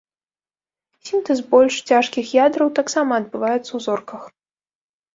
[1.09, 4.21] Сінтэз больш цяжкіх ядраў таксама адбываецца ў зорках.